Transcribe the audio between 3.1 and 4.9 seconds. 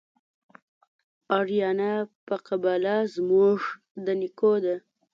زموږ د نیکو ده